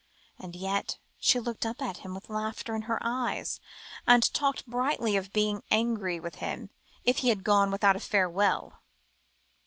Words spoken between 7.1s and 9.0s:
he had gone without a farewell!